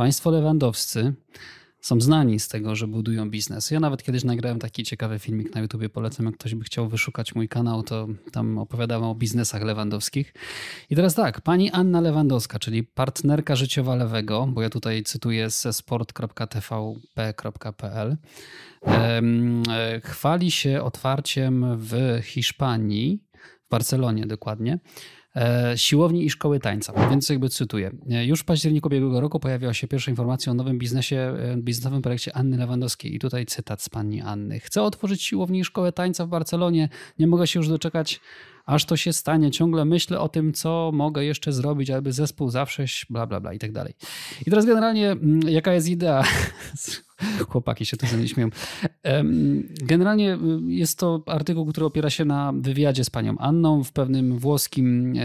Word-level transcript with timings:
państwo 0.00 0.30
Lewandowscy 0.30 1.14
są 1.80 2.00
znani 2.00 2.40
z 2.40 2.48
tego, 2.48 2.76
że 2.76 2.86
budują 2.86 3.30
biznes. 3.30 3.70
Ja 3.70 3.80
nawet 3.80 4.02
kiedyś 4.02 4.24
nagrałem 4.24 4.58
taki 4.58 4.82
ciekawy 4.82 5.18
filmik 5.18 5.54
na 5.54 5.60
YouTubie, 5.60 5.88
polecam, 5.88 6.26
jak 6.26 6.34
ktoś 6.34 6.54
by 6.54 6.64
chciał 6.64 6.88
wyszukać 6.88 7.34
mój 7.34 7.48
kanał, 7.48 7.82
to 7.82 8.08
tam 8.32 8.58
opowiadałem 8.58 9.04
o 9.04 9.14
biznesach 9.14 9.62
lewandowskich. 9.62 10.34
I 10.90 10.96
teraz 10.96 11.14
tak, 11.14 11.40
pani 11.40 11.70
Anna 11.70 12.00
Lewandowska, 12.00 12.58
czyli 12.58 12.84
partnerka 12.84 13.56
życiowa 13.56 13.94
Lewego, 13.94 14.46
bo 14.46 14.62
ja 14.62 14.70
tutaj 14.70 15.02
cytuję 15.02 15.50
ze 15.50 15.72
sport.tvp.pl, 15.72 18.16
e, 18.86 19.22
chwali 20.04 20.50
się 20.50 20.82
otwarciem 20.82 21.78
w 21.78 22.20
Hiszpanii, 22.22 23.24
w 23.66 23.70
Barcelonie 23.70 24.26
dokładnie, 24.26 24.78
siłowni 25.76 26.24
i 26.24 26.30
szkoły 26.30 26.60
tańca. 26.60 27.08
Więc 27.10 27.28
jakby 27.28 27.48
cytuję. 27.48 27.90
E, 28.10 28.26
już 28.26 28.40
w 28.40 28.44
październiku 28.44 28.88
ubiegłego 28.88 29.20
roku 29.20 29.40
pojawiła 29.40 29.74
się 29.74 29.88
pierwsza 29.88 30.10
informacja 30.10 30.52
o 30.52 30.54
nowym 30.54 30.78
biznesie, 30.78 31.16
e, 31.16 31.56
biznesowym 31.56 32.02
projekcie 32.02 32.36
Anny 32.36 32.56
Lewandowskiej. 32.56 33.14
I 33.14 33.18
tutaj 33.18 33.46
cytat 33.46 33.82
z 33.82 33.88
pani 33.88 34.20
Anny. 34.20 34.60
Chcę 34.60 34.82
otworzyć 34.82 35.22
siłownię 35.22 35.60
i 35.60 35.64
szkołę 35.64 35.92
tańca 35.92 36.26
w 36.26 36.28
Barcelonie. 36.28 36.88
Nie 37.18 37.26
mogę 37.26 37.46
się 37.46 37.60
już 37.60 37.68
doczekać 37.68 38.20
aż 38.70 38.84
to 38.84 38.96
się 38.96 39.12
stanie. 39.12 39.50
Ciągle 39.50 39.84
myślę 39.84 40.20
o 40.20 40.28
tym, 40.28 40.52
co 40.52 40.90
mogę 40.94 41.24
jeszcze 41.24 41.52
zrobić, 41.52 41.90
aby 41.90 42.12
zespół 42.12 42.50
zawsze 42.50 42.84
bla, 43.10 43.26
bla, 43.26 43.40
bla 43.40 43.52
i 43.52 43.58
tak 43.58 43.72
dalej. 43.72 43.94
I 44.46 44.50
teraz 44.50 44.66
generalnie 44.66 45.10
mm, 45.10 45.48
jaka 45.48 45.72
jest 45.72 45.88
idea? 45.88 46.24
Chłopaki 47.48 47.86
się 47.86 47.96
tu 47.96 48.06
ze 48.06 48.16
mnie 48.16 48.28
śmieją. 48.28 48.48
Generalnie 49.82 50.34
y, 50.34 50.38
jest 50.72 50.98
to 50.98 51.22
artykuł, 51.26 51.66
który 51.66 51.86
opiera 51.86 52.10
się 52.10 52.24
na 52.24 52.52
wywiadzie 52.56 53.04
z 53.04 53.10
panią 53.10 53.38
Anną 53.38 53.84
w 53.84 53.92
pewnym 53.92 54.38
włoskim 54.38 55.14
e, 55.16 55.22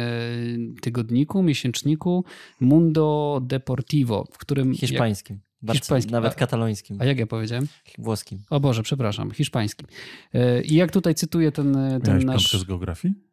tygodniku, 0.82 1.44
miesięczniku 1.44 2.26
Mundo 2.60 3.40
Deportivo, 3.44 4.28
w 4.32 4.38
którym... 4.38 4.74
Hiszpańskim. 4.74 5.40
Hiszpańskim. 5.74 6.12
Nawet 6.12 6.36
katalońskim. 6.36 6.98
A 7.02 7.06
jak 7.06 7.20
ja 7.20 7.28
powiedziałem? 7.28 7.68
Włoskim. 7.98 8.40
O 8.50 8.60
Boże, 8.60 8.84
przepraszam, 8.84 9.32
hiszpańskim. 9.32 9.88
E, 10.34 10.62
I 10.62 10.76
jak 10.76 10.92
tutaj 10.92 11.16
cytuję 11.16 11.52
ten, 11.52 11.74
ten 12.04 12.20
Miałeś 12.20 12.26
nasz... 12.26 12.54
z 12.54 12.64
geografii? 12.64 13.26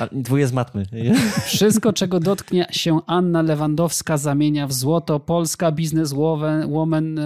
A 0.00 0.06
dwóje 0.12 0.46
z 0.46 0.52
matmy. 0.52 0.86
Wszystko, 1.46 1.92
czego 1.92 2.20
dotknie 2.20 2.66
się 2.70 3.00
Anna 3.06 3.42
Lewandowska, 3.42 4.16
zamienia 4.16 4.66
w 4.66 4.72
złoto. 4.72 5.20
Polska 5.20 5.72
bizneswoman 5.72 7.20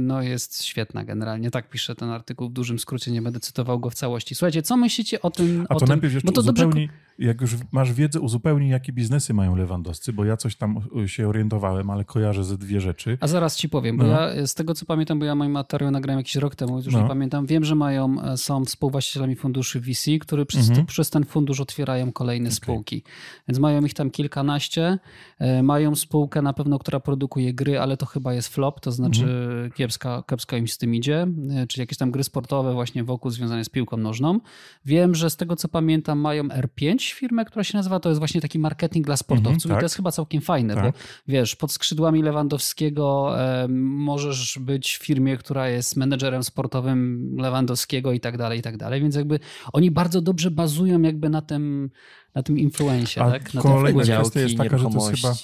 no 0.00 0.22
jest 0.22 0.64
świetna 0.64 1.04
generalnie. 1.04 1.50
Tak 1.50 1.68
pisze 1.68 1.94
ten 1.94 2.10
artykuł 2.10 2.48
w 2.48 2.52
dużym 2.52 2.78
skrócie, 2.78 3.10
nie 3.10 3.22
będę 3.22 3.40
cytował 3.40 3.80
go 3.80 3.90
w 3.90 3.94
całości. 3.94 4.34
Słuchajcie, 4.34 4.62
co 4.62 4.76
myślicie 4.76 5.22
o 5.22 5.30
tym? 5.30 5.66
A 5.68 5.74
to 5.74 5.80
tym? 5.80 5.88
najpierw 5.88 6.14
jeszcze 6.14 6.32
to 6.32 6.40
uzupełnij, 6.40 6.86
dobrze... 6.86 7.05
jak 7.18 7.40
już 7.40 7.56
masz 7.72 7.92
wiedzę, 7.92 8.20
uzupełnij, 8.20 8.70
jakie 8.70 8.92
biznesy 8.92 9.34
mają 9.34 9.56
Lewandowscy, 9.56 10.12
bo 10.12 10.24
ja 10.24 10.36
coś 10.36 10.56
tam 10.56 10.80
się 11.06 11.28
orientowałem, 11.28 11.90
ale 11.90 12.04
kojarzę 12.04 12.44
ze 12.44 12.58
dwie 12.58 12.80
rzeczy. 12.80 13.18
A 13.20 13.26
zaraz 13.26 13.56
ci 13.56 13.68
powiem, 13.68 13.96
bo 13.96 14.04
no. 14.04 14.10
ja 14.10 14.46
z 14.46 14.54
tego, 14.54 14.74
co 14.74 14.86
pamiętam, 14.86 15.18
bo 15.18 15.24
ja 15.24 15.34
mój 15.34 15.48
materiał 15.48 15.90
nagrałem 15.90 16.18
jakiś 16.18 16.36
rok 16.36 16.54
temu, 16.54 16.76
już 16.76 16.94
no. 16.94 17.02
nie 17.02 17.08
pamiętam, 17.08 17.46
wiem, 17.46 17.64
że 17.64 17.74
mają, 17.74 18.22
e, 18.22 18.36
są 18.36 18.64
współwłaścicielami 18.64 19.36
funduszy 19.36 19.80
VC, 19.80 20.10
który 20.20 20.46
przez, 20.46 20.68
mhm. 20.68 20.86
przez 20.86 21.10
ten 21.10 21.24
fundusz 21.24 21.60
otwierają 21.60 22.12
kolejne 22.12 22.48
okay. 22.48 22.56
spółki. 22.56 23.02
Więc 23.48 23.58
mają 23.58 23.84
ich 23.84 23.94
tam 23.94 24.10
kilkanaście. 24.10 24.98
E, 25.38 25.62
mają 25.62 25.94
spółkę 25.94 26.42
na 26.42 26.52
pewno, 26.52 26.78
która 26.78 27.00
produkuje 27.00 27.54
gry, 27.54 27.80
ale 27.80 27.96
to 27.96 28.06
chyba 28.06 28.34
jest 28.34 28.48
flop, 28.48 28.80
to 28.80 28.92
znaczy 28.92 29.24
mm. 29.24 29.70
kiepska, 29.70 30.22
kiepsko 30.30 30.56
im 30.56 30.68
z 30.68 30.78
tym 30.78 30.94
idzie. 30.94 31.26
E, 31.50 31.66
czyli 31.66 31.80
jakieś 31.80 31.98
tam 31.98 32.10
gry 32.10 32.24
sportowe 32.24 32.74
właśnie 32.74 33.04
wokół 33.04 33.30
związane 33.30 33.64
z 33.64 33.68
piłką 33.68 33.96
nożną. 33.96 34.40
Wiem, 34.84 35.14
że 35.14 35.30
z 35.30 35.36
tego 35.36 35.56
co 35.56 35.68
pamiętam 35.68 36.18
mają 36.18 36.44
R5 36.44 37.05
firmę, 37.12 37.44
która 37.44 37.64
się 37.64 37.78
nazywa, 37.78 38.00
to 38.00 38.08
jest 38.08 38.18
właśnie 38.18 38.40
taki 38.40 38.58
marketing 38.58 39.06
dla 39.06 39.16
sportowców 39.16 39.62
tak. 39.70 39.72
i 39.72 39.80
to 39.80 39.84
jest 39.84 39.94
chyba 39.94 40.12
całkiem 40.12 40.40
fajne, 40.40 40.74
tak. 40.74 40.84
bo 40.84 40.92
wiesz, 41.28 41.56
pod 41.56 41.72
skrzydłami 41.72 42.22
Lewandowskiego 42.22 43.34
e, 43.40 43.68
możesz 43.68 44.58
być 44.58 44.96
w 44.96 45.04
firmie, 45.04 45.36
która 45.36 45.68
jest 45.68 45.96
menedżerem 45.96 46.44
sportowym 46.44 47.30
Lewandowskiego 47.38 48.12
i 48.12 48.20
tak 48.20 48.38
dalej, 48.38 48.58
i 48.58 48.62
tak 48.62 48.76
dalej. 48.76 49.00
Więc 49.00 49.16
jakby 49.16 49.38
oni 49.72 49.90
bardzo 49.90 50.20
dobrze 50.20 50.50
bazują 50.50 51.02
jakby 51.02 51.28
na 51.28 51.42
tym, 51.42 51.90
na 52.36 52.42
tym 52.42 52.58
influencie, 52.58 53.22
A 53.22 53.30
tak? 53.30 53.54
Na 53.54 53.62
kolejna 53.62 54.02
kwestia 54.02 54.40
jest 54.40 54.56
taka, 54.56 54.78
że 54.78 54.84
to 54.90 55.10
jest 55.10 55.22
chyba 55.22 55.34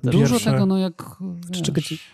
to 0.00 0.10
Dużo 0.10 0.34
pierwsze, 0.34 0.52
tego, 0.52 0.66
no 0.66 0.78
jak... 0.78 1.16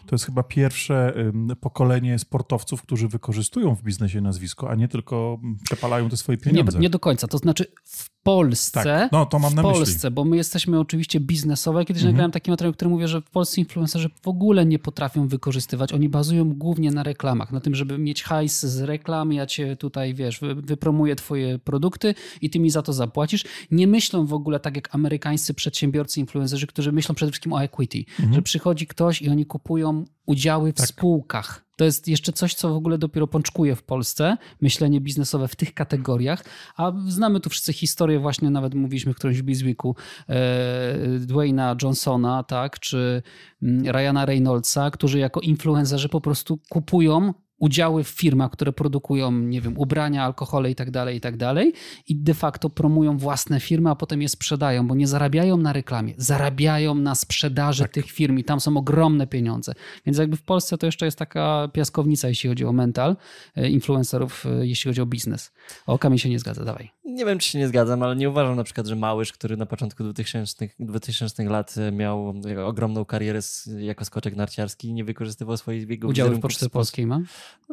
to 0.07 0.15
jest 0.15 0.25
chyba 0.25 0.43
pierwsze 0.43 1.15
pokolenie 1.61 2.19
sportowców, 2.19 2.83
którzy 2.83 3.09
wykorzystują 3.09 3.75
w 3.75 3.83
biznesie 3.83 4.21
nazwisko, 4.21 4.71
a 4.71 4.75
nie 4.75 4.89
tylko 4.89 5.41
przepalają 5.65 6.09
te 6.09 6.17
swoje 6.17 6.39
pieniądze. 6.39 6.79
Nie, 6.79 6.83
nie 6.83 6.91
do 6.91 6.99
końca, 6.99 7.29
to 7.29 7.39
znaczy 7.39 7.65
w 7.85 8.19
Polsce, 8.23 8.85
tak. 8.85 9.13
no, 9.13 9.27
to 9.27 9.39
mam 9.39 9.55
na 9.55 9.63
w 9.63 9.65
Polsce, 9.65 10.11
bo 10.11 10.25
my 10.25 10.37
jesteśmy 10.37 10.81
oczywiście 10.81 11.21
biznesowe. 11.21 11.85
Kiedyś 11.85 12.03
mhm. 12.03 12.15
nagrałem 12.15 12.31
taki 12.33 12.51
materiał, 12.51 12.73
który 12.73 12.91
mówię, 12.91 13.09
że 13.09 13.21
w 13.21 13.31
Polsce 13.31 13.61
influencerzy 13.61 14.11
w 14.23 14.29
ogóle 14.29 14.67
nie 14.67 14.79
potrafią 14.79 15.29
wykorzystywać. 15.29 15.93
Oni 15.93 16.09
bazują 16.09 16.55
głównie 16.55 16.91
na 16.91 17.03
reklamach, 17.03 17.53
na 17.53 17.61
tym, 17.61 17.75
żeby 17.75 17.99
mieć 17.99 18.23
hajs 18.23 18.67
z 18.67 18.81
reklam, 18.81 19.33
ja 19.33 19.47
cię 19.47 19.77
tutaj, 19.77 20.15
wiesz, 20.15 20.41
wypromuję 20.57 21.17
twoje 21.17 21.59
produkty 21.59 22.15
i 22.43 22.51
ty 22.51 22.61
mi 22.61 22.71
za 22.71 22.83
to 22.83 22.93
zapłacisz. 22.93 23.45
Nie 23.71 23.87
myślą 23.87 24.27
w 24.29 24.33
ogóle 24.33 24.61
tak 24.61 24.77
jak 24.77 24.95
amerykańscy 24.95 25.55
przedsiębiorcy, 25.55 26.21
influencerzy, 26.21 26.67
którzy 26.67 26.93
myślą 26.93 27.15
przede 27.15 27.33
wszystkim 27.33 27.53
o 27.53 27.63
equity, 27.63 27.99
mhm. 27.99 28.35
że 28.35 28.43
przychodzi 28.43 28.87
ktoś 28.87 29.23
i 29.23 29.29
oni 29.29 29.47
kupują 29.47 30.05
udziały 30.27 30.73
w 30.73 30.77
tak. 30.77 30.87
spółkach. 30.87 31.65
To 31.77 31.85
jest 31.85 32.09
jeszcze 32.09 32.33
coś, 32.33 32.55
co 32.55 32.69
w 32.69 32.77
ogóle 32.77 32.99
dopiero 32.99 33.27
pączkuje 33.27 33.77
w 33.77 33.83
Polsce, 33.83 34.37
myślenie 34.61 35.01
biznesowe 35.01 35.49
w 35.49 35.57
tych 35.57 35.75
kategoriach, 35.75 36.45
a 36.77 36.93
znamy 37.09 37.41
tu 37.41 37.51
wszyscy 37.51 37.73
historię, 37.73 38.19
właśnie 38.19 38.51
nawet 38.51 38.75
mówiliśmy 38.75 39.15
w 39.15 39.17
którymś 39.17 39.43
Bizweeku, 39.43 39.97
e, 40.29 41.19
Dwayna 41.19 41.77
Johnsona, 41.83 42.43
tak, 42.43 42.81
czy 42.81 43.23
mm, 43.63 43.87
Ryana 43.87 44.27
Reynoldsa, 44.27 44.91
którzy 44.91 45.19
jako 45.19 45.41
influencerzy 45.41 46.09
po 46.09 46.21
prostu 46.21 46.59
kupują 46.69 47.35
udziały 47.59 48.05
w 48.05 48.09
firmach, 48.09 48.51
które 48.51 48.73
produkują, 48.73 49.33
nie 49.33 49.61
wiem, 49.61 49.79
ubrania, 49.79 50.25
alkohole 50.25 50.71
i 50.71 50.75
tak 50.75 50.91
dalej, 50.91 51.17
i 51.17 51.21
tak 51.21 51.37
dalej 51.37 51.73
i 52.09 52.17
de 52.17 52.35
facto 52.35 52.71
promują 52.71 53.19
własne 53.19 53.61
firmy, 53.61 53.91
a 53.91 53.95
potem 53.95 54.23
je 54.23 54.29
sprzedają, 54.29 54.87
bo 54.87 54.95
nie 54.95 55.07
zarabiają 55.07 55.57
na 55.57 55.73
reklamie, 55.73 56.15
zarabiają 56.17 56.95
na 56.95 57.15
sprzedaży 57.15 57.83
tak. 57.83 57.93
tych 57.93 58.11
firm 58.11 58.39
i 58.39 58.45
tam 58.45 58.61
są 58.61 58.77
ogromne 58.77 59.27
pieniądze. 59.27 59.73
Więc 60.07 60.19
jakby 60.19 60.37
w 60.37 60.43
Polsce 60.43 60.79
to 60.79 60.87
jeszcze 60.87 61.05
jest 61.05 61.19
taka 61.19 61.69
piaskownica, 61.73 62.29
jeśli 62.29 62.49
chodzi 62.49 62.65
o 62.65 62.73
mental 62.73 63.17
e, 63.57 63.69
influencerów, 63.69 64.47
e, 64.47 64.67
jeśli 64.67 64.89
chodzi 64.89 65.01
o 65.01 65.07
biznes. 65.07 65.53
O, 65.87 65.99
Kamil 65.99 66.19
się 66.19 66.29
nie 66.29 66.39
zgadza, 66.39 66.65
dawaj. 66.65 66.91
Nie 67.05 67.25
wiem, 67.25 67.39
czy 67.39 67.49
się 67.49 67.59
nie 67.59 67.69
zgadzam, 67.69 68.03
ale 68.03 68.17
nie 68.17 68.31
uważam 68.31 68.57
na 68.57 68.65
przykład, 68.65 68.87
że 68.87 68.97
Małysz, 68.97 69.33
który 69.33 69.57
na 69.57 69.67
początku 69.67 70.05
2000, 70.05 70.69
2000 70.79 71.45
lat 71.45 71.75
e, 71.79 71.93
miał 71.93 72.35
ogromną 72.67 73.05
karierę 73.05 73.41
jako 73.79 74.05
skoczek 74.05 74.37
narciarski, 74.37 74.93
nie 74.93 75.05
wykorzystywał 75.05 75.57
swoich 75.57 75.89
jego 75.89 76.09
Udziały 76.09 76.31
w 76.31 76.41
Poczcie 76.41 76.71
Polskiej 76.71 77.07
ma? 77.07 77.21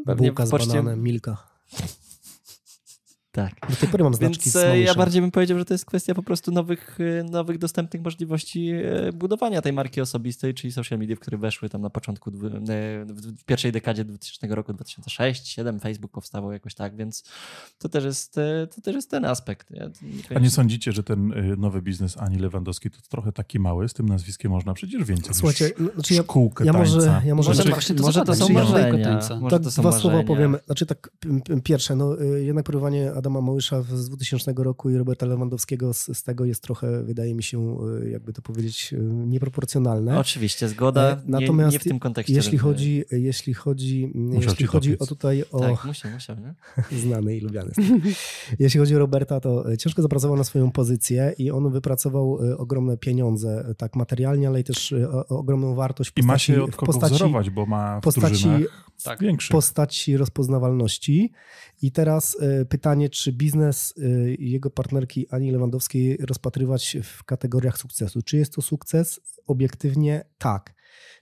Pewnie 0.06 0.28
Bułka 0.28 0.46
z 0.46 0.50
poczcie... 0.50 0.68
bananem, 0.68 1.04
Milka. 1.04 1.55
Tak. 3.36 3.54
Do 3.70 3.76
tej 3.76 3.90
pory 3.90 4.04
mam 4.04 4.14
znaczki 4.14 4.44
Więc 4.44 4.56
e, 4.56 4.80
ja 4.80 4.96
bardziej 4.96 5.22
bym 5.22 5.32
powiedział, 5.32 5.60
że 5.60 5.66
to 5.66 5.74
jest 5.74 5.86
kwestia 5.86 6.14
po 6.14 6.24
prostu 6.24 6.52
nowych, 6.52 6.98
e, 7.20 7.24
nowych 7.24 7.58
dostępnych 7.58 8.04
możliwości 8.04 8.72
e, 8.72 9.14
budowania 9.14 9.62
tej 9.62 9.74
marki 9.74 10.02
osobistej, 10.02 10.54
czyli 10.54 10.74
social 10.74 11.00
media, 11.00 11.16
w 11.16 11.20
które 11.20 11.38
weszły 11.38 11.70
tam 11.70 11.82
na 11.82 11.90
początku, 11.90 12.32
w 13.38 13.44
pierwszej 13.46 13.72
dekadzie 13.72 14.06
2000 14.06 14.56
roku, 14.56 14.74
2006-2007, 14.74 15.80
Facebook 15.80 16.12
powstawał 16.12 16.52
jakoś 16.52 16.76
tak, 16.76 16.96
więc 16.96 17.24
to 17.78 17.90
też 17.90 18.04
jest, 18.04 18.36
to 18.76 18.82
też 18.82 18.96
jest 18.96 19.12
ten 19.12 19.26
aspekt. 19.26 19.72
Ja 19.72 19.86
nie 20.32 20.38
A 20.38 20.40
nie 20.40 20.50
sądzicie, 20.50 20.92
że 20.92 21.04
ten 21.04 21.34
nowy 21.58 21.82
biznes 21.82 22.18
Ani 22.18 22.40
Lewandowskiej 22.40 22.92
to 22.92 22.98
trochę 23.10 23.32
taki 23.32 23.60
mały, 23.60 23.90
z 23.90 23.94
tym 23.94 24.10
nazwiskiem 24.10 24.52
można 24.52 24.74
przecież 24.74 25.04
więcej 25.04 25.34
Słuchajcie, 25.34 25.72
znaczy 25.94 26.14
ja, 26.14 26.22
szkółkę 26.22 26.66
ja 26.66 26.74
może, 26.74 27.22
ja 27.26 27.36
może, 27.36 27.50
może, 27.50 27.64
właśnie 27.64 27.96
to, 27.96 28.04
może 28.04 28.22
to 28.22 28.36
są 28.36 28.50
marzenia. 28.50 29.18
Tak, 29.50 29.62
dwa 29.62 29.92
słowa 29.92 30.24
powiem. 30.24 30.58
Znaczy 30.66 30.86
tak, 30.86 31.10
pierwsze, 31.64 31.96
no 31.96 32.16
jednak 32.38 32.66
próbowanie 32.66 33.14
Adama 33.26 33.42
Małysza 33.42 33.82
z 33.82 34.10
2000 34.10 34.54
roku 34.58 34.90
i 34.90 34.98
Roberta 34.98 35.26
Lewandowskiego 35.26 35.94
z, 35.94 36.18
z, 36.18 36.24
tego 36.24 36.46
jest 36.46 36.64
trochę, 36.64 37.04
wydaje 37.04 37.36
mi 37.36 37.44
się, 37.44 37.78
e, 38.04 38.10
jakby 38.10 38.34
to 38.34 38.42
powiedzieć, 38.42 38.94
e, 38.94 38.98
nieproporcjonalne. 39.04 40.20
Oczywiście, 40.20 40.68
zgoda. 40.68 41.22
Natomiast 41.26 41.72
nie, 41.72 41.78
nie 41.78 41.80
w 41.80 41.84
tym 41.84 42.00
kontekście. 42.00 42.34
Jeśli 42.34 42.58
chodzi, 42.58 43.04
jeśli 43.12 43.54
chodzi, 43.54 44.14
jeśli 44.32 44.66
chodzi 44.66 45.00
o 45.00 45.06
tutaj 45.06 45.44
o... 45.52 45.60
Tak, 45.60 45.86
musiał, 45.86 46.12
musiał, 46.12 46.36
nie? 46.40 46.54
Znany 47.02 47.38
i 47.38 47.42
lubiany. 47.42 47.72
jeśli 48.60 48.80
chodzi 48.80 48.96
o 48.96 49.00
Roberta, 49.00 49.40
to 49.40 49.72
e, 49.72 49.78
ciężko 49.78 50.02
zapracował 50.02 50.38
na 50.38 50.44
swoją 50.44 50.72
pozycję 50.72 51.34
i 51.38 51.52
on 51.52 51.72
wypracował 51.72 52.40
ogromne 52.58 52.98
pieniądze, 52.98 53.74
tak 53.78 53.96
materialnie, 53.96 54.48
ale 54.48 54.60
i 54.60 54.64
też 54.64 54.94
ogromną 55.30 55.76
wartość 55.76 56.10
w 56.10 56.14
postaci... 56.14 56.26
I 56.26 56.28
ma 56.28 56.38
się 56.38 56.64
od 56.64 56.76
kogo 56.76 56.94
postaci, 56.94 57.16
wzorować, 57.16 57.50
bo 57.50 57.66
ma 57.66 58.00
w 58.00 58.04
postaci, 58.04 58.48
tak. 59.04 59.20
postaci 59.52 60.18
rozpoznawalności. 60.18 61.32
I 61.82 61.92
teraz 61.92 62.38
e, 62.42 62.66
pytanie, 62.66 63.10
czy 63.10 63.32
biznes 63.32 63.94
e, 63.98 64.02
jego 64.40 64.70
partnerki 64.70 65.28
Ani 65.30 65.52
Lewandowskiej 65.52 66.18
rozpatrywać 66.18 66.98
w 67.04 67.24
kategoriach 67.24 67.78
sukcesu? 67.78 68.22
Czy 68.22 68.38
jest 68.38 68.54
to 68.54 68.62
sukces? 68.62 69.20
Obiektywnie 69.48 70.26
tak. 70.38 70.76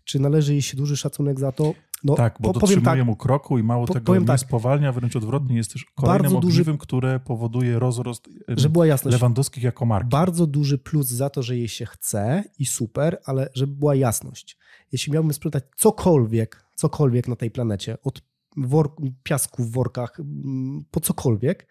Czy 0.03 0.19
należy 0.19 0.51
jej 0.51 0.61
się 0.61 0.77
duży 0.77 0.97
szacunek 0.97 1.39
za 1.39 1.51
to? 1.51 1.73
No, 2.03 2.15
tak, 2.15 2.37
bo 2.39 2.53
po, 2.53 2.59
dotrzymuje 2.59 2.85
tak, 2.85 3.05
mu 3.05 3.15
kroku 3.15 3.57
i 3.57 3.63
mało 3.63 3.85
po, 3.85 3.93
tego 3.93 4.19
nie 4.19 4.25
tak, 4.25 4.39
spowalnia, 4.39 4.91
wręcz 4.91 5.15
odwrotnie 5.15 5.55
jest 5.55 5.73
też 5.73 5.85
kolejnym 5.95 6.35
ogniwem, 6.35 6.77
które 6.77 7.19
powoduje 7.19 7.79
rozrost 7.79 8.29
że 8.47 8.69
była 8.69 8.85
jasność, 8.85 9.13
Lewandowskich 9.13 9.63
jako 9.63 9.85
marki. 9.85 10.09
Bardzo 10.09 10.47
duży 10.47 10.77
plus 10.77 11.07
za 11.07 11.29
to, 11.29 11.43
że 11.43 11.57
jej 11.57 11.67
się 11.67 11.85
chce 11.85 12.43
i 12.59 12.65
super, 12.65 13.19
ale 13.25 13.49
żeby 13.53 13.75
była 13.75 13.95
jasność. 13.95 14.57
Jeśli 14.91 15.13
miałbym 15.13 15.33
sprzedać 15.33 15.63
cokolwiek, 15.75 16.65
cokolwiek 16.75 17.27
na 17.27 17.35
tej 17.35 17.51
planecie, 17.51 17.97
od 18.03 18.21
wor, 18.57 18.95
piasku 19.23 19.63
w 19.63 19.71
workach, 19.71 20.19
mm, 20.19 20.85
po 20.91 20.99
cokolwiek 20.99 21.67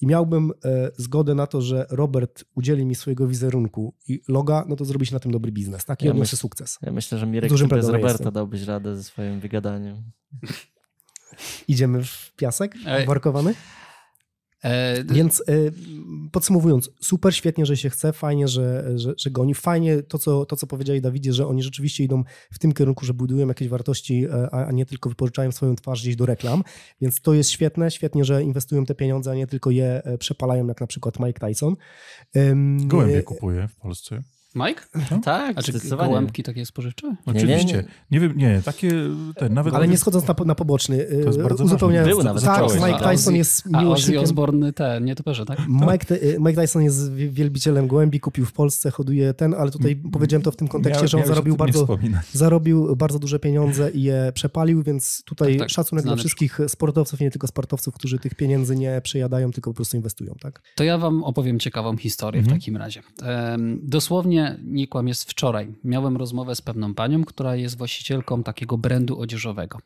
i 0.00 0.06
miałbym 0.06 0.52
e, 0.64 0.90
zgodę 0.96 1.34
na 1.34 1.46
to, 1.46 1.62
że 1.62 1.86
Robert 1.90 2.44
udzieli 2.54 2.86
mi 2.86 2.94
swojego 2.94 3.26
wizerunku 3.26 3.94
i 4.08 4.22
loga, 4.28 4.64
no 4.68 4.76
to 4.76 4.84
zrobić 4.84 5.12
na 5.12 5.20
tym 5.20 5.32
dobry 5.32 5.52
biznes, 5.52 5.84
tak? 5.84 6.02
I 6.02 6.06
ja 6.06 6.10
odniosę 6.10 6.36
sukces. 6.36 6.78
Ja 6.82 6.92
myślę, 6.92 7.18
że 7.18 7.26
Mirek 7.26 7.50
Dużym 7.50 7.68
bez 7.68 7.86
Roberta 7.86 8.08
jestem. 8.08 8.32
dałbyś 8.32 8.62
radę 8.62 8.96
ze 8.96 9.04
swoim 9.04 9.40
wygadaniem. 9.40 10.02
Idziemy 11.68 12.04
w 12.04 12.32
piasek 12.36 12.74
workowany? 13.06 13.54
E, 14.66 15.04
Więc 15.04 15.40
e, 15.40 15.52
podsumowując, 16.32 16.90
super, 17.00 17.34
świetnie, 17.34 17.66
że 17.66 17.76
się 17.76 17.90
chce, 17.90 18.12
fajnie, 18.12 18.48
że, 18.48 18.92
że, 18.98 19.14
że 19.18 19.30
goni. 19.30 19.54
Fajnie 19.54 20.02
to 20.02 20.18
co, 20.18 20.46
to, 20.46 20.56
co 20.56 20.66
powiedzieli 20.66 21.00
Dawidzie, 21.00 21.32
że 21.32 21.46
oni 21.46 21.62
rzeczywiście 21.62 22.04
idą 22.04 22.24
w 22.52 22.58
tym 22.58 22.72
kierunku, 22.72 23.04
że 23.04 23.14
budują 23.14 23.48
jakieś 23.48 23.68
wartości, 23.68 24.24
e, 24.24 24.48
a, 24.54 24.66
a 24.66 24.72
nie 24.72 24.86
tylko 24.86 25.08
wypożyczają 25.08 25.52
swoją 25.52 25.76
twarz 25.76 26.02
gdzieś 26.02 26.16
do 26.16 26.26
reklam. 26.26 26.62
Więc 27.00 27.20
to 27.20 27.34
jest 27.34 27.50
świetne, 27.50 27.90
świetnie, 27.90 28.24
że 28.24 28.42
inwestują 28.42 28.86
te 28.86 28.94
pieniądze, 28.94 29.30
a 29.30 29.34
nie 29.34 29.46
tylko 29.46 29.70
je 29.70 30.02
przepalają, 30.18 30.66
jak 30.66 30.80
na 30.80 30.86
przykład 30.86 31.20
Mike 31.20 31.48
Tyson. 31.48 31.76
Gołębie 32.86 33.22
kupuje 33.22 33.68
w 33.68 33.76
Polsce. 33.76 34.22
Mike? 34.56 34.82
No? 35.10 35.20
Tak, 35.24 35.58
A 35.58 35.62
czy 35.62 35.72
gołębki 35.96 36.42
takie 36.42 36.66
spożywcze? 36.66 37.16
Oczywiście. 37.26 37.76
Nie, 37.76 37.82
nie, 37.82 37.88
nie. 38.10 38.20
wiem, 38.20 38.32
nie, 38.36 38.62
takie 38.64 38.90
ten, 39.36 39.54
nawet... 39.54 39.74
Ale 39.74 39.88
nie 39.88 39.98
schodząc 39.98 40.28
na, 40.28 40.34
na 40.44 40.54
poboczny. 40.54 41.04
To 41.04 41.26
jest 41.26 41.38
y, 41.38 41.42
bardzo 41.42 41.64
uzupełniając. 41.64 42.08
Był 42.08 42.22
nawet 42.22 42.44
tak, 42.44 42.64
Mike 42.74 43.10
Tyson 43.10 43.34
jest 43.34 43.66
miłośnikiem... 43.66 44.20
A 44.20 44.22
Ozzy 44.22 44.72
te, 44.72 45.00
nie 45.00 45.14
to 45.14 45.44
tak? 45.44 45.58
Mike, 45.68 46.14
y, 46.14 46.36
Mike 46.40 46.62
Tyson 46.62 46.82
jest 46.82 47.14
wielbicielem 47.14 47.86
gołębi, 47.86 48.20
kupił 48.20 48.46
w 48.46 48.52
Polsce, 48.52 48.90
hoduje 48.90 49.34
ten, 49.34 49.54
ale 49.54 49.70
tutaj 49.70 49.96
powiedziałem 49.96 50.42
to 50.42 50.50
w 50.50 50.56
tym 50.56 50.68
kontekście, 50.68 51.02
Miał, 51.02 51.08
że 51.08 51.18
on 51.18 51.26
zarobił 51.26 51.56
bardzo, 51.56 51.98
zarobił 52.32 52.96
bardzo 52.96 53.18
duże 53.18 53.38
pieniądze 53.38 53.90
i 53.90 54.02
je 54.02 54.32
przepalił, 54.34 54.82
więc 54.82 55.22
tutaj 55.24 55.52
tak, 55.52 55.58
tak, 55.58 55.70
szacunek 55.70 56.04
dla 56.04 56.16
wszystkich 56.16 56.58
sportowców 56.68 57.20
i 57.20 57.24
nie 57.24 57.30
tylko 57.30 57.46
sportowców, 57.46 57.94
którzy 57.94 58.18
tych 58.18 58.34
pieniędzy 58.34 58.76
nie 58.76 59.00
przejadają, 59.00 59.50
tylko 59.52 59.70
po 59.70 59.74
prostu 59.74 59.96
inwestują. 59.96 60.34
Tak? 60.40 60.62
To 60.74 60.84
ja 60.84 60.98
wam 60.98 61.24
opowiem 61.24 61.58
ciekawą 61.58 61.96
historię 61.96 62.40
mhm. 62.40 62.56
w 62.56 62.60
takim 62.60 62.76
razie. 62.76 63.02
Dosłownie 63.82 64.45
nie 64.64 64.88
kłamie 64.88 65.08
jest 65.08 65.30
wczoraj. 65.30 65.74
Miałem 65.84 66.16
rozmowę 66.16 66.54
z 66.54 66.62
pewną 66.62 66.94
panią, 66.94 67.24
która 67.24 67.56
jest 67.56 67.78
właścicielką 67.78 68.42
takiego 68.42 68.78
brandu 68.78 69.20
odzieżowego. 69.20 69.78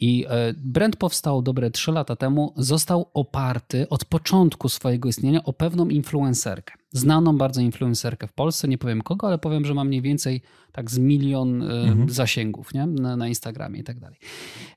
I 0.00 0.26
e, 0.28 0.54
brand 0.56 0.96
powstał 0.96 1.42
dobre 1.42 1.70
3 1.70 1.92
lata 1.92 2.16
temu, 2.16 2.54
został 2.56 3.10
oparty 3.14 3.88
od 3.88 4.04
początku 4.04 4.68
swojego 4.68 5.08
istnienia 5.08 5.44
o 5.44 5.52
pewną 5.52 5.88
influencerkę. 5.88 6.81
Znaną 6.92 7.38
bardzo 7.38 7.60
influencerkę 7.60 8.26
w 8.26 8.32
Polsce, 8.32 8.68
nie 8.68 8.78
powiem 8.78 9.02
kogo, 9.02 9.26
ale 9.26 9.38
powiem, 9.38 9.64
że 9.64 9.74
mam 9.74 9.88
mniej 9.88 10.02
więcej 10.02 10.42
tak 10.72 10.90
z 10.90 10.98
milion 10.98 11.62
e, 11.62 11.66
mhm. 11.66 12.10
zasięgów 12.10 12.74
nie? 12.74 12.86
Na, 12.86 13.16
na 13.16 13.28
Instagramie 13.28 13.80
i 13.80 13.84
tak 13.84 14.00
dalej. 14.00 14.18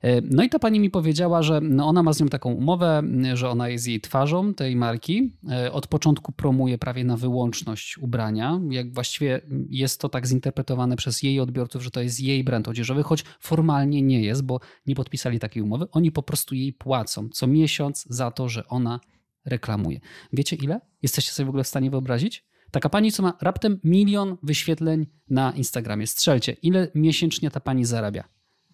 E, 0.02 0.20
no 0.20 0.42
i 0.42 0.48
ta 0.48 0.58
pani 0.58 0.80
mi 0.80 0.90
powiedziała, 0.90 1.42
że 1.42 1.60
no 1.60 1.86
ona 1.86 2.02
ma 2.02 2.12
z 2.12 2.20
nią 2.20 2.28
taką 2.28 2.52
umowę, 2.52 3.02
że 3.34 3.50
ona 3.50 3.68
jest 3.68 3.88
jej 3.88 4.00
twarzą 4.00 4.54
tej 4.54 4.76
marki. 4.76 5.32
Od 5.72 5.86
początku 5.86 6.32
promuje 6.32 6.78
prawie 6.78 7.04
na 7.04 7.16
wyłączność 7.16 7.98
ubrania. 7.98 8.60
Jak 8.70 8.94
właściwie 8.94 9.40
jest 9.70 10.00
to 10.00 10.08
tak 10.08 10.26
zinterpretowane 10.26 10.96
przez 10.96 11.22
jej 11.22 11.40
odbiorców, 11.40 11.82
że 11.82 11.90
to 11.90 12.02
jest 12.02 12.20
jej 12.20 12.44
brand 12.44 12.68
odzieżowy, 12.68 13.02
choć 13.02 13.24
formalnie 13.40 14.02
nie 14.02 14.22
jest, 14.22 14.42
bo 14.42 14.60
nie 14.86 14.94
podpisali 14.94 15.38
takiej 15.38 15.62
umowy, 15.62 15.86
oni 15.90 16.12
po 16.12 16.22
prostu 16.22 16.54
jej 16.54 16.72
płacą 16.72 17.28
co 17.32 17.46
miesiąc 17.46 18.04
za 18.08 18.30
to, 18.30 18.48
że 18.48 18.68
ona 18.68 19.00
reklamuje. 19.46 20.00
Wiecie 20.32 20.56
ile? 20.56 20.80
Jesteście 21.02 21.32
sobie 21.32 21.46
w 21.46 21.48
ogóle 21.48 21.64
w 21.64 21.68
stanie 21.68 21.90
wyobrazić? 21.90 22.44
Taka 22.70 22.88
pani, 22.88 23.12
co 23.12 23.22
ma 23.22 23.38
raptem 23.40 23.80
milion 23.84 24.36
wyświetleń 24.42 25.06
na 25.30 25.52
Instagramie. 25.52 26.06
Strzelcie, 26.06 26.52
ile 26.52 26.88
miesięcznie 26.94 27.50
ta 27.50 27.60
pani 27.60 27.84
zarabia? 27.84 28.24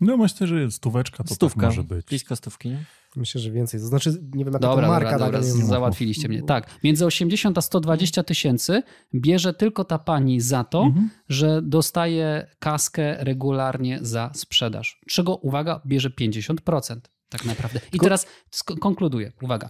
No 0.00 0.16
myślę, 0.16 0.46
że 0.46 0.70
stóweczka 0.70 1.16
to 1.16 1.24
tak 1.24 1.34
Stówka, 1.34 1.60
tak 1.60 1.70
może 1.70 1.84
być. 1.84 2.06
Blisko 2.06 2.36
stówki, 2.36 2.68
nie? 2.68 2.84
Myślę, 3.16 3.40
że 3.40 3.50
więcej. 3.50 3.80
To 3.80 3.86
znaczy, 3.86 4.10
nie 4.10 4.44
wiem, 4.44 4.54
jaka 4.54 4.58
dobra, 4.58 4.86
to 4.86 4.92
marka. 4.92 5.10
Dobra, 5.18 5.26
dobra, 5.40 5.40
tak, 5.40 5.66
załatwiliście 5.66 6.28
mnie. 6.28 6.42
Tak, 6.42 6.66
między 6.84 7.06
80 7.06 7.58
a 7.58 7.60
120 7.60 8.22
tysięcy 8.22 8.82
bierze 9.14 9.54
tylko 9.54 9.84
ta 9.84 9.98
pani 9.98 10.40
za 10.40 10.64
to, 10.64 10.82
mhm. 10.82 11.10
że 11.28 11.62
dostaje 11.62 12.46
kaskę 12.58 13.24
regularnie 13.24 13.98
za 14.02 14.30
sprzedaż. 14.34 15.00
Czego, 15.08 15.36
uwaga, 15.36 15.80
bierze 15.86 16.10
50% 16.10 17.00
tak 17.28 17.44
naprawdę. 17.44 17.80
I 17.92 17.98
teraz 17.98 18.26
konkluduję. 18.80 19.32
Uwaga. 19.42 19.68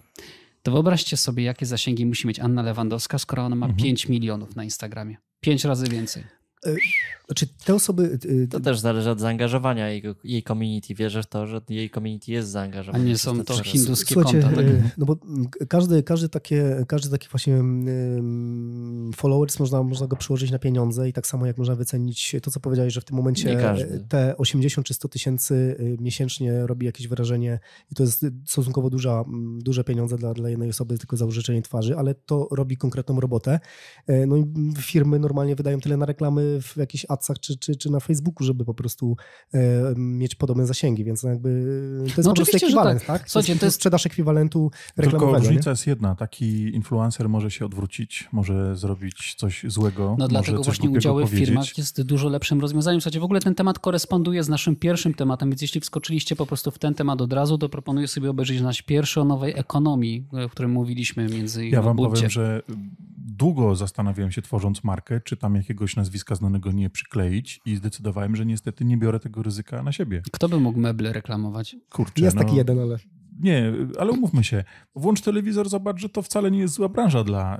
To 0.62 0.72
wyobraźcie 0.72 1.16
sobie, 1.16 1.42
jakie 1.44 1.66
zasięgi 1.66 2.06
musi 2.06 2.26
mieć 2.26 2.40
Anna 2.40 2.62
Lewandowska, 2.62 3.18
skoro 3.18 3.44
ona 3.44 3.56
ma 3.56 3.66
mhm. 3.66 3.84
5 3.84 4.08
milionów 4.08 4.56
na 4.56 4.64
Instagramie. 4.64 5.16
5 5.40 5.64
razy 5.64 5.86
więcej. 5.86 6.24
E, 6.66 6.74
znaczy 7.26 7.46
te 7.64 7.74
osoby... 7.74 8.18
Y, 8.24 8.48
to 8.48 8.60
też 8.60 8.78
zależy 8.78 9.10
od 9.10 9.20
zaangażowania 9.20 9.88
jej, 9.88 10.02
jej 10.24 10.42
community. 10.42 10.94
Wierzę 10.94 11.22
w 11.22 11.26
to, 11.26 11.46
że 11.46 11.60
jej 11.68 11.90
community 11.90 12.32
jest 12.32 12.48
zaangażowane. 12.48 13.04
A 13.04 13.06
nie 13.06 13.18
są 13.18 13.44
to 13.44 13.62
hinduskie 13.62 14.14
Słuchajcie, 14.14 14.40
konta. 14.40 14.56
Tak? 14.56 14.66
Y, 14.66 14.82
no 14.98 15.06
bo 15.06 15.16
każdy, 15.68 16.02
każdy, 16.02 16.28
takie, 16.28 16.84
każdy 16.88 17.10
taki 17.10 17.28
właśnie 17.28 17.62
followers 19.16 19.58
można, 19.58 19.82
można 19.82 20.06
go 20.06 20.16
przyłożyć 20.16 20.50
na 20.50 20.58
pieniądze 20.58 21.08
i 21.08 21.12
tak 21.12 21.26
samo 21.26 21.46
jak 21.46 21.58
można 21.58 21.74
wycenić 21.74 22.36
to, 22.42 22.50
co 22.50 22.60
powiedziałeś, 22.60 22.94
że 22.94 23.00
w 23.00 23.04
tym 23.04 23.16
momencie 23.16 23.58
te 24.08 24.36
80 24.36 24.86
czy 24.86 24.94
100 24.94 25.08
tysięcy 25.08 25.76
y, 25.80 25.96
miesięcznie 26.00 26.66
robi 26.66 26.86
jakieś 26.86 27.08
wrażenie 27.08 27.58
i 27.90 27.94
to 27.94 28.02
jest 28.02 28.26
stosunkowo 28.46 28.90
duża, 28.90 29.24
duże 29.58 29.84
pieniądze 29.84 30.16
dla, 30.16 30.34
dla 30.34 30.50
jednej 30.50 30.68
osoby, 30.68 30.98
tylko 30.98 31.16
za 31.16 31.26
użyczenie 31.26 31.62
twarzy, 31.62 31.98
ale 31.98 32.14
to 32.14 32.48
robi 32.50 32.76
konkretną 32.76 33.20
robotę. 33.20 33.60
No 34.26 34.36
i 34.36 34.44
firmy 34.78 35.18
normalnie 35.18 35.56
wydają 35.56 35.80
tyle 35.80 35.96
na 35.96 36.06
reklamy 36.06 36.51
w 36.60 36.76
jakichś 36.76 37.06
adsach 37.08 37.38
czy, 37.38 37.58
czy, 37.58 37.76
czy 37.76 37.90
na 37.90 38.00
Facebooku, 38.00 38.46
żeby 38.46 38.64
po 38.64 38.74
prostu 38.74 39.16
e, 39.54 39.58
mieć 39.96 40.34
podobne 40.34 40.66
zasięgi, 40.66 41.04
więc 41.04 41.22
jakby 41.22 41.64
to 41.98 42.04
jest 42.04 42.16
no 42.16 42.30
po 42.30 42.36
prostu 42.36 42.56
ekwiwalent, 42.56 43.06
tak? 43.06 43.20
tak? 43.20 43.30
Słuchajcie, 43.30 43.56
to 43.56 43.66
jest 43.66 43.76
sprzedaż 43.76 44.06
ekwiwalentu 44.06 44.70
reklamowego. 44.96 45.32
Tylko 45.32 45.48
różnica 45.48 45.70
nie? 45.70 45.72
jest 45.72 45.86
jedna, 45.86 46.14
taki 46.14 46.74
influencer 46.74 47.28
może 47.28 47.50
się 47.50 47.66
odwrócić, 47.66 48.28
może 48.32 48.76
zrobić 48.76 49.34
coś 49.34 49.64
złego, 49.68 50.16
No 50.18 50.28
dlatego 50.28 50.62
właśnie 50.62 50.90
udziały 50.90 51.26
w 51.26 51.30
firmach 51.30 51.78
jest 51.78 52.02
dużo 52.02 52.28
lepszym 52.28 52.60
rozwiązaniem. 52.60 53.00
Słuchajcie, 53.00 53.20
w 53.20 53.24
ogóle 53.24 53.40
ten 53.40 53.54
temat 53.54 53.78
koresponduje 53.78 54.44
z 54.44 54.48
naszym 54.48 54.76
pierwszym 54.76 55.14
tematem, 55.14 55.50
więc 55.50 55.62
jeśli 55.62 55.80
wskoczyliście 55.80 56.36
po 56.36 56.46
prostu 56.46 56.70
w 56.70 56.78
ten 56.78 56.94
temat 56.94 57.20
od 57.20 57.32
razu, 57.32 57.58
to 57.58 57.68
proponuję 57.68 58.08
sobie 58.08 58.30
obejrzeć 58.30 58.60
nasz 58.60 58.82
pierwszy 58.82 59.20
o 59.20 59.24
nowej 59.24 59.52
ekonomii, 59.56 60.26
o 60.44 60.48
którym 60.48 60.70
mówiliśmy 60.70 61.28
między 61.28 61.68
Ja 61.68 61.82
wam 61.82 61.96
powiem, 61.96 62.30
że 62.30 62.62
długo 63.42 63.76
zastanawiałem 63.76 64.32
się 64.32 64.42
tworząc 64.42 64.84
markę, 64.84 65.20
czy 65.20 65.36
tam 65.36 65.54
jakiegoś 65.54 65.96
nazwiska 65.96 66.34
znanego 66.34 66.72
nie 66.72 66.90
przykleić 66.90 67.60
i 67.64 67.76
zdecydowałem, 67.76 68.36
że 68.36 68.46
niestety 68.46 68.84
nie 68.84 68.96
biorę 68.96 69.20
tego 69.20 69.42
ryzyka 69.42 69.82
na 69.82 69.92
siebie. 69.92 70.22
Kto 70.32 70.48
by 70.48 70.60
mógł 70.60 70.78
meble 70.78 71.12
reklamować? 71.12 71.76
Kurczę, 71.90 72.24
Jest 72.24 72.36
no, 72.36 72.42
taki 72.42 72.56
jeden, 72.56 72.78
ale... 72.78 72.98
Nie, 73.42 73.72
ale 73.98 74.10
umówmy 74.10 74.44
się. 74.44 74.64
Włącz 74.94 75.20
telewizor, 75.20 75.68
zobacz, 75.68 76.00
że 76.00 76.08
to 76.08 76.22
wcale 76.22 76.50
nie 76.50 76.58
jest 76.58 76.74
zła 76.74 76.88
branża 76.88 77.24
dla 77.24 77.58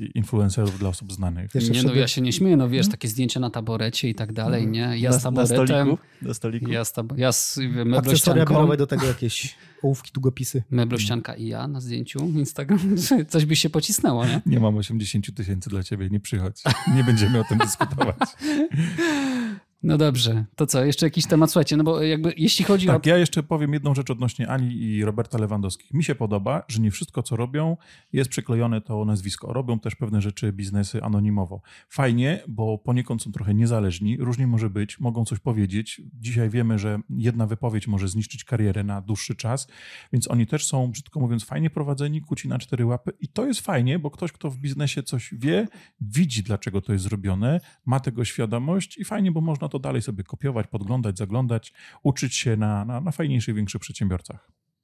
y, 0.00 0.10
influencerów, 0.14 0.78
dla 0.78 0.88
osób 0.88 1.12
znanych. 1.12 1.50
nie, 1.54 1.82
no 1.82 1.94
ja 1.94 2.08
się 2.08 2.20
nie 2.20 2.32
śmieję, 2.32 2.56
no 2.56 2.68
wiesz, 2.68 2.88
takie 2.88 3.08
zdjęcia 3.08 3.40
na 3.40 3.50
taborecie 3.50 4.08
i 4.08 4.14
tak 4.14 4.32
dalej, 4.32 4.64
mhm. 4.64 4.72
nie? 4.72 4.98
Ja 4.98 5.10
na, 5.10 5.18
z 5.18 5.22
taboretem. 5.22 5.58
Na 5.58 5.66
stoliku? 5.66 5.98
Na 6.22 6.34
stoliku. 6.34 6.70
Ja 6.70 6.84
z, 6.84 6.92
tab 6.92 7.18
ja 7.18 7.32
z 7.32 7.58
meblościanką. 7.84 8.76
do 8.76 8.86
tego 8.86 9.06
jakieś 9.06 9.56
ołówki, 9.82 10.10
długopisy. 10.12 10.62
Meblościanka 10.70 11.34
i 11.34 11.46
ja 11.46 11.68
na 11.68 11.80
zdjęciu 11.80 12.18
Instagram. 12.18 12.78
Coś 13.28 13.44
by 13.44 13.56
się 13.56 13.70
pocisnęło, 13.70 14.26
nie? 14.26 14.42
Nie 14.46 14.60
mam 14.60 14.76
80 14.76 15.34
tysięcy 15.34 15.70
dla 15.70 15.82
ciebie, 15.82 16.10
nie 16.10 16.20
przychodź. 16.20 16.62
Nie 16.94 17.04
będziemy 17.04 17.40
o 17.40 17.44
tym 17.44 17.58
dyskutować. 17.58 18.18
No 19.86 19.98
dobrze, 19.98 20.44
to 20.56 20.66
co, 20.66 20.84
jeszcze 20.84 21.06
jakiś 21.06 21.26
temat, 21.26 21.50
słuchajcie, 21.50 21.76
no 21.76 21.84
bo 21.84 22.02
jakby 22.02 22.34
jeśli 22.36 22.64
chodzi 22.64 22.86
tak, 22.86 23.06
o... 23.06 23.08
ja 23.08 23.16
jeszcze 23.16 23.42
powiem 23.42 23.72
jedną 23.72 23.94
rzecz 23.94 24.10
odnośnie 24.10 24.48
Ani 24.48 24.76
i 24.76 25.04
Roberta 25.04 25.38
Lewandowskich. 25.38 25.94
Mi 25.94 26.04
się 26.04 26.14
podoba, 26.14 26.62
że 26.68 26.80
nie 26.80 26.90
wszystko, 26.90 27.22
co 27.22 27.36
robią, 27.36 27.76
jest 28.12 28.30
przyklejone 28.30 28.80
to 28.80 29.04
nazwisko. 29.04 29.52
Robią 29.52 29.78
też 29.78 29.94
pewne 29.94 30.22
rzeczy, 30.22 30.52
biznesy 30.52 31.02
anonimowo. 31.02 31.60
Fajnie, 31.88 32.42
bo 32.48 32.78
poniekąd 32.78 33.22
są 33.22 33.32
trochę 33.32 33.54
niezależni, 33.54 34.16
różnie 34.16 34.46
może 34.46 34.70
być, 34.70 35.00
mogą 35.00 35.24
coś 35.24 35.38
powiedzieć. 35.38 36.02
Dzisiaj 36.14 36.50
wiemy, 36.50 36.78
że 36.78 36.98
jedna 37.10 37.46
wypowiedź 37.46 37.88
może 37.88 38.08
zniszczyć 38.08 38.44
karierę 38.44 38.84
na 38.84 39.00
dłuższy 39.00 39.34
czas, 39.34 39.68
więc 40.12 40.30
oni 40.30 40.46
też 40.46 40.66
są, 40.66 40.90
brzydko 40.90 41.20
mówiąc, 41.20 41.44
fajnie 41.44 41.70
prowadzeni, 41.70 42.20
kuci 42.20 42.48
na 42.48 42.58
cztery 42.58 42.86
łapy 42.86 43.12
i 43.20 43.28
to 43.28 43.46
jest 43.46 43.60
fajnie, 43.60 43.98
bo 43.98 44.10
ktoś, 44.10 44.32
kto 44.32 44.50
w 44.50 44.58
biznesie 44.58 45.02
coś 45.02 45.34
wie, 45.34 45.68
widzi, 46.00 46.42
dlaczego 46.42 46.80
to 46.80 46.92
jest 46.92 47.04
zrobione, 47.04 47.60
ma 47.86 48.00
tego 48.00 48.24
świadomość 48.24 48.98
i 48.98 49.04
fajnie, 49.04 49.32
bo 49.32 49.40
można 49.40 49.68
to 49.68 49.75
dalej 49.78 50.02
sobie 50.02 50.24
kopiować, 50.24 50.66
podglądać, 50.66 51.18
zaglądać, 51.18 51.72
uczyć 52.02 52.34
się 52.34 52.56
na, 52.56 52.84
na, 52.84 53.00
na 53.00 53.12
fajniejszych, 53.12 53.54
większych 53.54 53.80
przedsiębiorcach. 53.80 54.50